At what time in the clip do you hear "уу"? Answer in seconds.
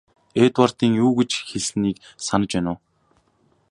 2.73-2.77